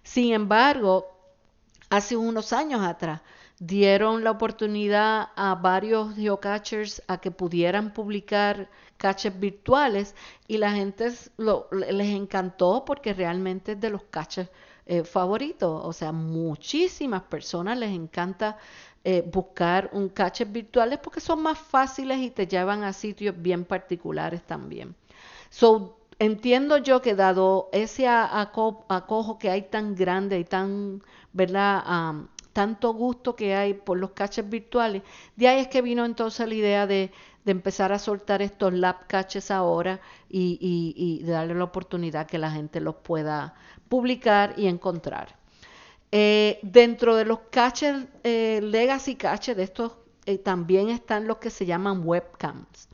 [0.03, 1.07] Sin embargo,
[1.91, 3.21] hace unos años atrás
[3.65, 10.17] dieron la oportunidad a varios geocachers a que pudieran publicar caches virtuales
[10.49, 11.13] y la gente
[11.71, 14.49] les encantó porque realmente es de los caches
[14.85, 15.81] eh, favoritos.
[15.85, 18.59] O sea, muchísimas personas les encanta
[19.05, 23.65] eh, buscar un caches virtuales porque son más fáciles y te llevan a sitios bien
[23.65, 24.97] particulares también.
[25.51, 31.01] So, entiendo yo que dado ese acojo que hay tan grande y tan,
[31.33, 31.85] ¿verdad?
[32.53, 35.03] Tanto gusto que hay por los caches virtuales,
[35.37, 37.11] de ahí es que vino entonces la idea de,
[37.45, 42.97] empezar a soltar estos lab caches ahora y, darle la oportunidad que la gente los
[42.97, 43.55] pueda
[43.89, 45.37] publicar y encontrar.
[46.13, 49.93] Eh, dentro de los caches, eh, legacy caches, de estos
[50.27, 52.89] eh, también están los que se llaman webcams.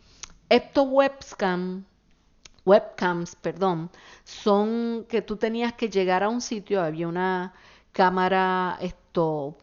[0.49, 1.85] Estos webcams,
[2.65, 3.91] webcams, perdón,
[4.25, 7.53] son que tú tenías que llegar a un sitio, había una
[7.93, 8.79] cámara,
[9.19, 9.57] esto,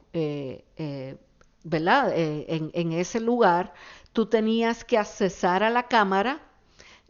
[1.63, 2.13] ¿verdad?
[2.15, 3.73] En, ese lugar,
[4.13, 6.41] tú tenías que accesar a la cámara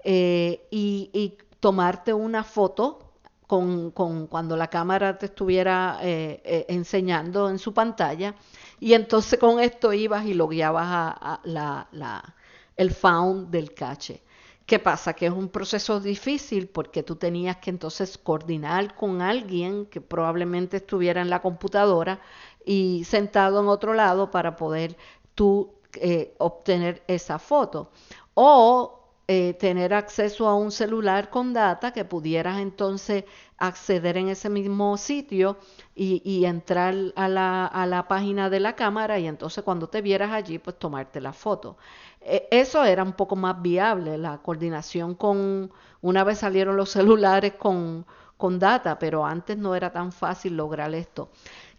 [0.03, 3.05] y tomarte una foto
[3.47, 8.35] con, con, cuando la cámara te estuviera eh, eh, enseñando en su pantalla
[8.79, 12.35] y entonces con esto ibas y lo guiabas a, la, la,
[12.75, 14.23] el found del cache.
[14.65, 15.13] ¿Qué pasa?
[15.13, 20.77] Que es un proceso difícil porque tú tenías que entonces coordinar con alguien que probablemente
[20.77, 22.19] estuviera en la computadora
[22.65, 24.97] y sentado en otro lado para poder
[25.35, 27.91] tú eh, obtener esa foto.
[28.33, 33.23] O eh, tener acceso a un celular con data que pudieras entonces
[33.57, 35.57] acceder en ese mismo sitio
[35.95, 40.31] y, entrar a la, a la, página de la cámara y entonces cuando te vieras
[40.31, 41.77] allí pues tomarte la foto.
[42.25, 47.53] E, eso era un poco más viable, la coordinación con, una vez salieron los celulares
[47.53, 48.05] con,
[48.37, 51.29] con data, pero antes no era tan fácil lograr esto.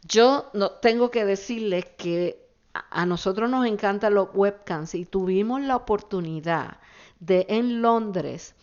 [0.02, 2.46] Yo no, tengo que decirles que
[2.90, 6.78] a nosotros nos encantan los webcams y tuvimos la oportunidad
[7.20, 8.54] de en Londres,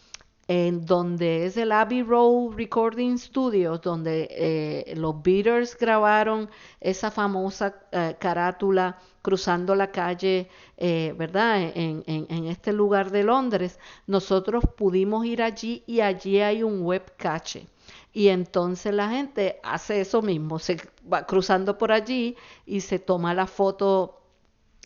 [0.47, 6.49] en donde es el Abbey Road Recording Studios, donde eh, los Beatles grabaron
[6.82, 11.71] esa famosa eh, carátula cruzando la calle, eh, ¿verdad?
[11.75, 17.13] En, en, este lugar de Londres, nosotros pudimos ir allí y allí hay un web
[17.15, 17.67] cache.
[18.12, 20.77] Y entonces la gente hace eso mismo, se
[21.12, 24.19] va cruzando por allí y se toma la foto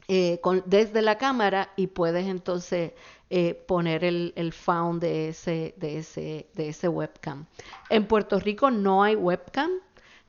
[0.07, 2.93] desde la cámara y puedes entonces
[3.29, 7.45] eh, poner el, el, found de ese, de, ese, de ese webcam.
[7.89, 9.69] En Puerto Rico no hay webcam.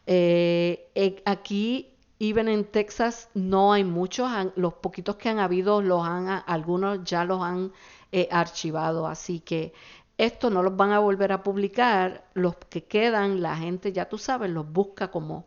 [0.06, 4.30] Eh, eh, aquí, even en Texas, no hay muchos.
[4.56, 7.72] los poquitos que han habido, los han, algunos ya los han
[8.30, 9.06] archivado.
[9.06, 9.72] Así que
[10.16, 12.24] esto no los van a volver a publicar.
[12.34, 15.46] Los que quedan, la gente, ya tú sabes, los busca como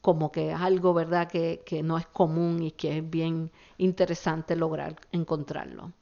[0.00, 4.56] como que es algo, ¿verdad?, que, que no es común y que es bien interesante
[4.56, 5.92] lograr encontrarlo.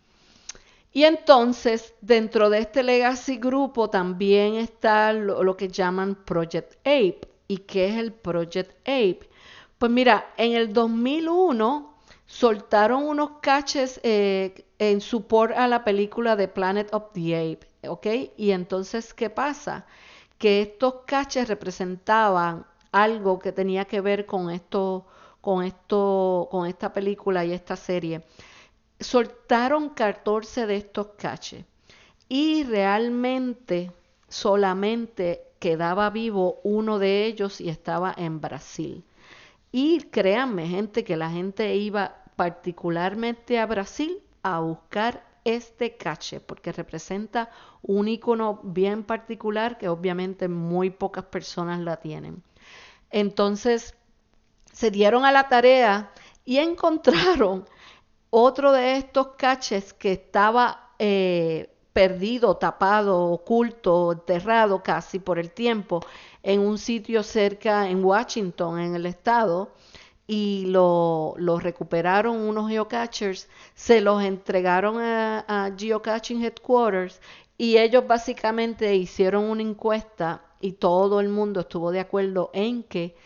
[0.96, 7.20] Y entonces, dentro de este legacy grupo también está lo, que llaman Project Ape.
[7.48, 9.28] ¿Y qué es el Project Ape?
[9.76, 16.48] Pues mira, en el 2001 soltaron unos caches eh, en support a la película de
[16.48, 18.06] Planet of the Ape, ¿ok?
[18.38, 19.84] Y entonces, ¿qué pasa?
[20.38, 25.04] Que estos caches representaban algo que tenía que ver con esto,
[25.42, 28.22] con esto, con esta película y esta serie
[29.00, 31.64] soltaron 14 de estos caches
[32.28, 33.92] y realmente
[34.28, 39.04] solamente quedaba vivo uno de ellos y estaba en Brasil.
[39.72, 46.72] Y créanme, gente, que la gente iba particularmente a Brasil a buscar este cache porque
[46.72, 47.50] representa
[47.82, 52.42] un icono bien particular que obviamente muy pocas personas la tienen.
[53.10, 53.94] Entonces,
[54.72, 56.10] se dieron a la tarea
[56.44, 57.64] y encontraron
[58.30, 66.00] otro de estos caches que estaba eh, perdido, tapado, oculto, enterrado casi por el tiempo
[66.42, 69.72] en un sitio cerca en Washington, en el estado,
[70.26, 77.20] y lo, recuperaron unos geocachers, se los entregaron a, Geocaching Headquarters
[77.56, 83.16] y ellos básicamente hicieron una encuesta y todo el mundo estuvo de acuerdo en que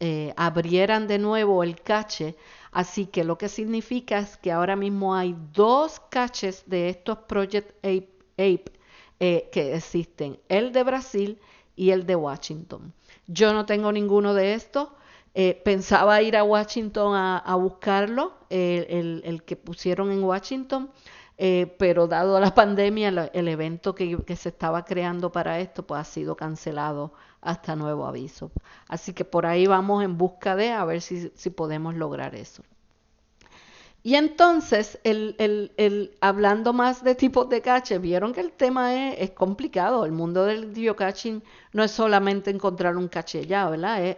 [0.00, 2.36] eh, abrieran de nuevo el cache
[2.72, 7.72] Así que lo que significa es que ahora mismo hay dos caches de estos Project
[7.84, 8.72] Ape,
[9.18, 11.38] eh, que existen, el de Brasil
[11.74, 12.92] y el de Washington.
[13.26, 14.88] Yo no tengo ninguno de estos.
[15.34, 20.90] Eh, pensaba ir a Washington a, buscarlo, el, que pusieron en Washington.
[21.38, 26.04] eh, pero dado la pandemia, el, evento que, se estaba creando para esto, pues ha
[26.04, 28.50] sido cancelado hasta nuevo aviso.
[28.88, 32.62] Así que por ahí vamos en busca de a ver si, podemos lograr eso.
[34.02, 40.06] Y entonces, el, hablando más de tipos de cache, vieron que el tema es, complicado.
[40.06, 41.42] El mundo del geocaching
[41.74, 44.16] no es solamente encontrar un cache ya, ¿verdad?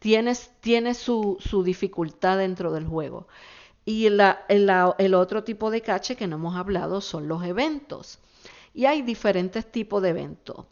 [0.00, 3.28] tiene, su, su dificultad dentro del juego.
[3.84, 8.18] Y el, otro tipo de cache que no hemos hablado son los eventos.
[8.74, 10.66] Y hay diferentes tipos de eventos.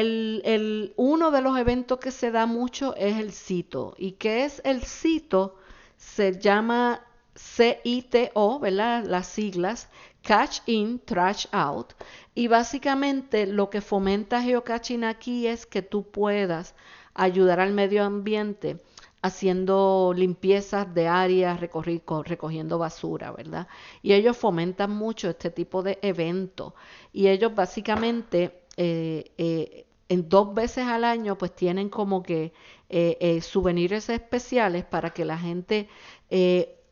[0.00, 3.94] El, uno de los eventos que se da mucho es el CITO.
[3.98, 5.56] ¿Y qué es el CITO?
[5.96, 7.04] Se llama
[7.36, 9.04] CITO, ¿verdad?
[9.04, 9.88] Las siglas,
[10.22, 11.94] Catch In, Trash Out.
[12.34, 16.76] Y básicamente lo que fomenta geocaching aquí es que tú puedas
[17.14, 18.80] ayudar al medio ambiente
[19.20, 23.66] haciendo limpiezas de áreas, recogiendo basura, ¿verdad?
[24.00, 26.72] Y ellos fomentan mucho este tipo de eventos.
[27.12, 32.52] Y ellos básicamente eh, eh, en dos veces al año pues tienen como que
[32.88, 35.88] eh, souvenirs especiales para que la gente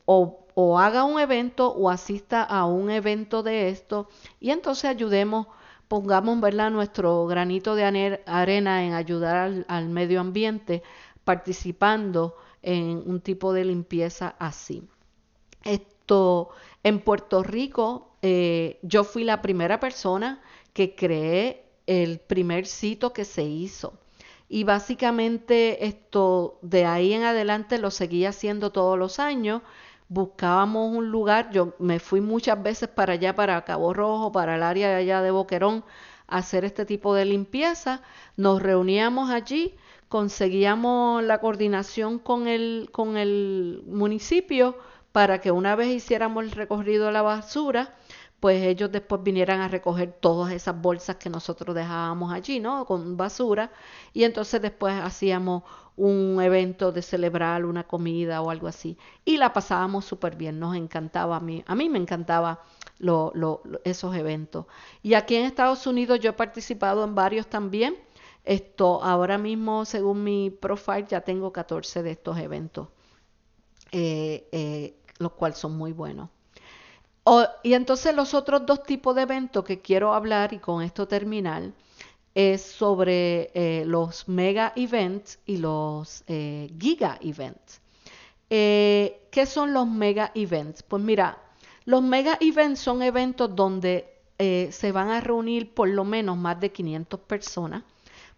[0.05, 4.09] o, o, haga un evento o asista a un evento de esto
[4.41, 5.47] y entonces ayudemos
[5.89, 6.71] pongamos ¿verdad?
[6.71, 10.83] nuestro granito de arena en ayudar al, al medio ambiente
[11.25, 14.83] participando en un tipo de limpieza así.
[15.62, 16.51] Esto,
[16.83, 20.43] en Puerto Rico, eh, yo fui la primera persona
[20.73, 23.95] que creé el primer sitio que se hizo.
[24.49, 29.62] Y básicamente esto de ahí en adelante lo seguí haciendo todos los años.
[30.09, 34.62] Buscábamos un lugar, yo me fui muchas veces para allá, para Cabo Rojo, para el
[34.62, 35.84] área de allá de Boquerón,
[36.28, 38.03] a hacer este tipo de limpieza.
[38.37, 39.74] Nos reuníamos allí
[40.09, 44.76] conseguíamos la coordinación con el, con el municipio
[45.12, 47.95] para que una vez hiciéramos el recorrido de la basura,
[48.41, 52.84] pues ellos después vinieran a recoger todas esas bolsas que nosotros dejábamos allí, ¿no?
[52.84, 53.72] Con basura.
[54.12, 55.62] Y entonces después hacíamos
[55.97, 58.99] un evento de celebrar una comida o algo así.
[59.24, 61.64] Y la pasábamos súper bien, nos encantaba a mí.
[61.66, 62.62] A mí me encantaba
[62.99, 64.66] lo, lo, esos eventos.
[65.03, 67.97] Y aquí en Estados Unidos yo he participado en varios también.
[68.45, 72.89] Esto, ahora mismo, según mi profile, ya tengo 14 de estos eventos,
[73.91, 76.30] eh, eh, los cuales son muy buenos.
[77.62, 81.72] Y entonces los otros dos tipos de eventos que quiero hablar y con esto terminar
[82.35, 87.81] es sobre eh, los mega events y los giga events.
[88.49, 90.83] ¿Qué son los mega events?
[90.83, 91.39] Pues mira,
[91.85, 96.70] los mega events son eventos donde se van a reunir por lo menos más de
[96.70, 97.83] 500 personas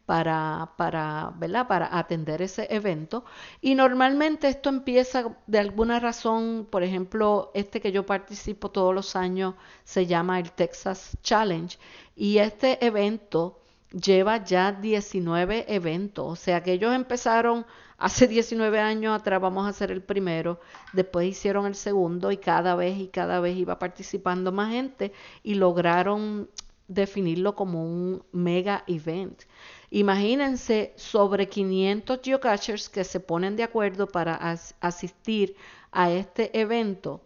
[0.08, 1.34] para, para,
[1.68, 3.26] para atender ese evento.
[3.60, 9.16] Y normalmente esto empieza de alguna razón, por ejemplo, este que yo participo todos los
[9.16, 9.54] años
[9.84, 11.78] se llama el Texas Challenge.
[12.16, 13.60] Y este evento
[13.92, 17.66] lleva ya 19 eventos, o sea que ellos empezaron
[17.98, 20.58] hace 19 años atrás, vamos a hacer el primero,
[20.94, 25.56] después hicieron el segundo y cada vez y cada vez iba participando más gente y
[25.56, 26.48] lograron
[26.88, 29.42] definirlo como un mega event.
[29.90, 34.34] Imagínense sobre 500 geocachers que se ponen de acuerdo para
[34.80, 35.56] asistir
[35.92, 37.22] a este evento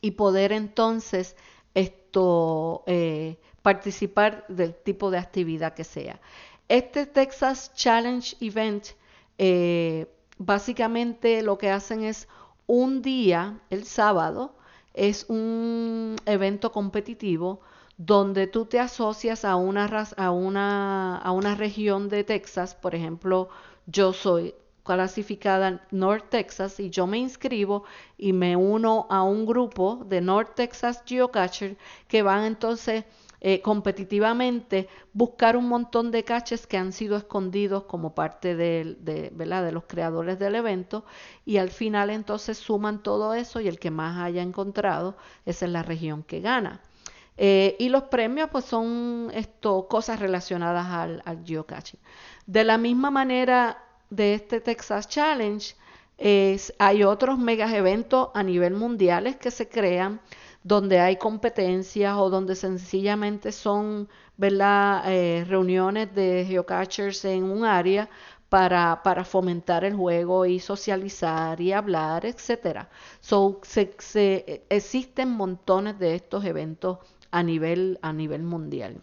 [0.00, 1.36] y poder entonces
[1.74, 6.20] esto eh, participar del tipo de actividad que sea.
[6.68, 8.88] Este Texas Challenge Event
[9.38, 10.06] eh,
[10.38, 12.28] básicamente lo que hacen es
[12.66, 14.56] un día, el sábado,
[14.94, 17.60] es un evento competitivo
[17.98, 19.86] donde tú te asocias a una,
[20.16, 23.48] a una, a una región de Texas, por ejemplo,
[23.86, 27.84] yo soy clasificada North Texas y yo me inscribo
[28.16, 31.76] y me uno a un grupo de North Texas Geocacher
[32.08, 33.04] que van entonces
[33.40, 39.30] eh, competitivamente buscar un montón de caches que han sido escondidos como parte de, de,
[39.30, 41.04] de los creadores del evento
[41.44, 45.72] y al final entonces suman todo eso y el que más haya encontrado esa es
[45.72, 46.80] la región que gana.
[47.36, 52.00] Eh, y los premios pues son esto, cosas relacionadas al, geocaching.
[52.46, 55.74] De la misma manera de este Texas Challenge,
[56.78, 60.20] hay otros mega eventos a nivel mundiales que se crean
[60.66, 64.08] donde hay competencias o donde sencillamente son
[64.38, 68.08] eh, reuniones de geocachers en un área
[68.48, 72.88] para, para, fomentar el juego y socializar y hablar, etcétera.
[73.20, 76.98] So, se, existen montones de estos eventos
[77.30, 79.02] a nivel, a nivel mundial.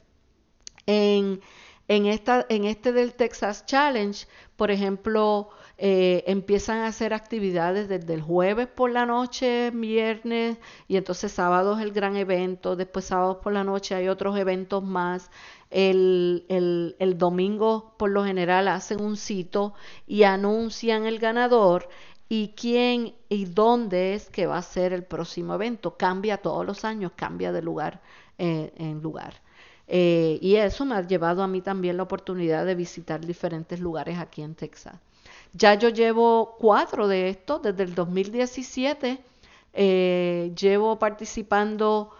[0.86, 1.42] En,
[1.88, 8.14] en, esta, en este del Texas Challenge, por ejemplo, eh, empiezan a hacer actividades desde
[8.14, 10.58] el jueves por la noche, viernes,
[10.88, 14.84] y entonces sábado es el gran evento, después sábados por la noche hay otros eventos
[14.84, 15.30] más.
[15.72, 19.74] El, el, el domingo por lo general hacen un sitio
[20.06, 21.90] y anuncian el ganador
[22.30, 25.98] y quién y dónde es que va a ser el próximo evento.
[25.98, 28.02] Cambia todos los años, cambia de lugar
[28.38, 29.42] eh, en lugar.
[29.88, 34.18] Eh, y eso me ha llevado a mí también la oportunidad de visitar diferentes lugares
[34.18, 34.96] aquí en Texas.
[35.54, 39.20] Ya yo llevo cuatro de estos desde el 2017.
[39.74, 42.12] Eh, llevo participando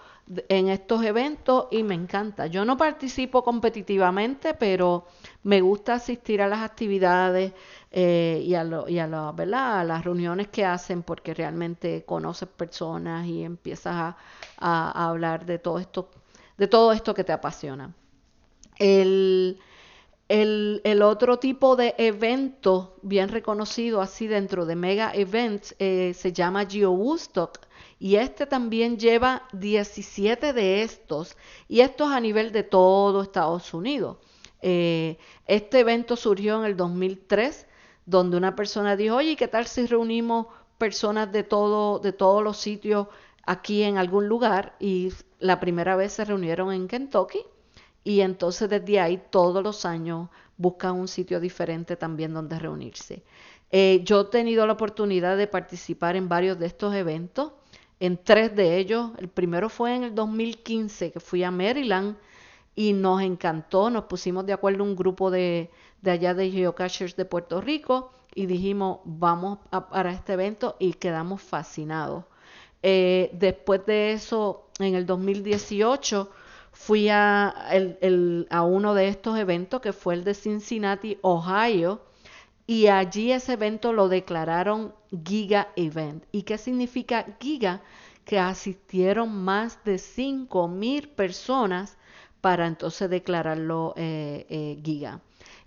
[0.48, 2.48] en estos eventos y me encanta.
[2.48, 5.06] Yo no participo competitivamente, pero
[5.44, 7.54] me gusta asistir a las actividades
[7.96, 13.44] eh, y, a, lo, y a, las reuniones que hacen porque realmente conoces personas y
[13.44, 14.16] empiezas
[14.58, 16.10] a, hablar de todo esto
[16.58, 17.94] de todo esto que te apasiona.
[18.80, 19.60] El,
[20.28, 26.66] el, otro tipo de evento bien reconocido así dentro de Mega Events eh, se llama
[26.66, 27.60] Geo Woodstock
[28.00, 31.38] y este también lleva 17 de estos
[31.68, 34.18] y estos a nivel de todo Estados Unidos.
[34.64, 37.68] Eh, este evento surgió en el 2003
[38.06, 40.48] donde una persona dijo, oye, ¿qué tal si reunimos
[40.78, 43.08] personas de, todo, de todos los sitios
[43.46, 44.76] aquí en algún lugar?
[44.80, 47.40] Y la primera vez se reunieron en Kentucky
[48.04, 53.24] y entonces desde ahí todos los años buscan un sitio diferente también donde reunirse.
[53.72, 57.54] Eh, yo he tenido la oportunidad de participar en varios de estos eventos,
[58.00, 59.12] en tres de ellos.
[59.18, 62.18] El primero fue en el 2015 que fui a Maryland
[62.76, 65.72] y nos encantó, nos pusimos de acuerdo un grupo de,
[66.04, 70.94] de allá de geocachers de Puerto Rico y dijimos vamos a, para este evento y
[70.94, 72.26] quedamos fascinados.
[72.84, 76.30] Eh, después de eso, en el 2018,
[76.74, 77.54] fui a,
[78.50, 82.02] a uno de estos eventos que fue el de Cincinnati, Ohio,
[82.68, 84.94] y allí ese evento lo declararon
[85.26, 86.26] Giga Event.
[86.34, 87.82] ¿Y qué significa Giga?
[88.26, 91.98] Que asistieron más de 5 mil personas
[92.42, 95.22] para entonces declararlo eh, eh, Giga.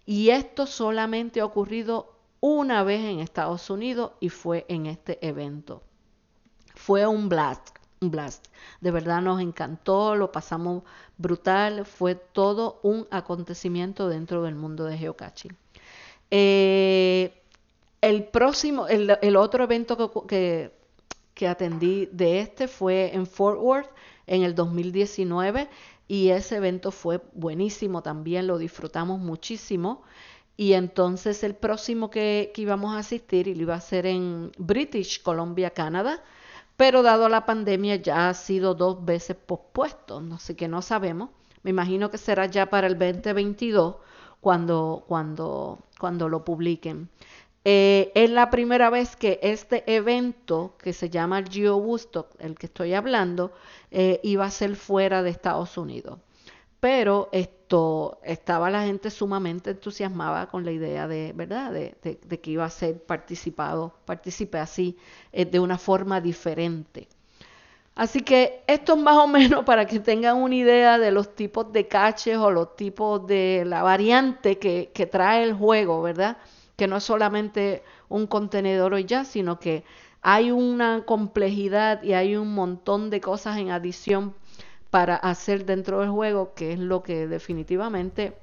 [0.06, 5.82] Y esto solamente ha ocurrido una vez en Estados Unidos y fue en este evento.
[6.76, 8.46] Fue un blast, un blast.
[8.80, 10.84] De verdad nos encantó, lo pasamos
[11.18, 15.56] brutal, fue todo un acontecimiento dentro del mundo de geocaching.
[16.30, 17.42] Eh,
[18.00, 20.70] el próximo, el, otro evento que,
[21.34, 23.90] que, atendí de este fue en Fort Worth
[24.26, 25.68] en el 2019
[26.08, 30.02] y ese evento fue buenísimo también, lo disfrutamos muchísimo.
[30.56, 35.70] Y entonces el próximo que, que íbamos a asistir, iba a hacer en British Columbia,
[35.70, 36.22] Canadá,
[36.76, 41.30] pero dado la pandemia ya ha sido dos veces pospuesto, así que no sabemos.
[41.62, 43.96] Me imagino que será ya para el 2022
[44.40, 47.08] cuando, cuando, cuando lo publiquen.
[47.68, 52.54] Eh, es la primera vez que este evento, que se llama el Geo Woodstock, el
[52.56, 53.52] que estoy hablando,
[53.90, 56.20] eh, iba a ser fuera de Estados Unidos
[56.78, 61.72] pero esto estaba la gente sumamente entusiasmada con la idea de, ¿verdad?
[61.72, 64.96] De, que iba a ser participado, participe así,
[65.32, 67.08] eh, de una forma diferente.
[67.96, 71.72] Así que esto es más o menos para que tengan una idea de los tipos
[71.72, 76.36] de caches o los tipos de la variante que trae el juego, ¿verdad?
[76.76, 79.84] Que no es solamente un contenedor o ya, sino que
[80.22, 84.34] hay una complejidad y hay un montón de cosas en adición
[84.90, 88.36] para hacer dentro del juego, que es lo que definitivamente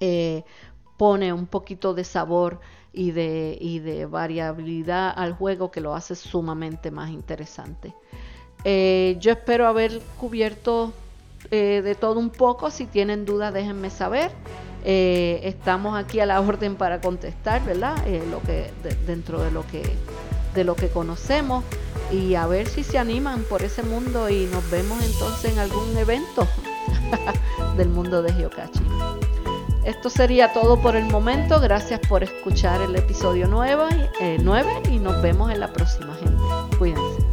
[0.00, 0.44] eh,
[0.96, 2.60] pone un poquito de sabor
[2.92, 7.94] y de, y de, variabilidad al juego que lo hace sumamente más interesante.
[8.64, 10.92] Eh, yo espero haber cubierto
[11.50, 12.70] eh, de todo un poco.
[12.70, 14.30] Si tienen dudas, déjenme saber.
[14.84, 17.96] Estamos aquí a la orden para contestar, ¿verdad?
[18.04, 18.70] que,
[19.06, 19.82] dentro de lo que,
[20.54, 21.64] de lo que conocemos
[22.12, 25.96] y a ver si se animan por ese mundo y nos vemos entonces en algún
[25.96, 26.46] evento
[27.76, 28.86] del mundo de geocaching.
[29.84, 31.60] Esto sería todo por el momento.
[31.60, 36.42] Gracias por escuchar el episodio 9, 9 eh, y nos vemos en la próxima, gente.
[36.78, 37.23] Cuídense.